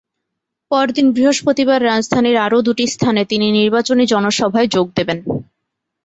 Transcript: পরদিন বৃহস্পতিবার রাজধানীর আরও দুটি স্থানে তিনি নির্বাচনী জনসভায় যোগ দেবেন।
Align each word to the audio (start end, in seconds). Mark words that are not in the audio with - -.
পরদিন 0.71 1.07
বৃহস্পতিবার 1.11 1.79
রাজধানীর 1.83 2.37
আরও 2.37 2.59
দুটি 2.61 2.85
স্থানে 2.87 3.21
তিনি 3.25 3.47
নির্বাচনী 3.51 4.03
জনসভায় 4.05 4.67
যোগ 4.67 4.87
দেবেন। 4.95 5.19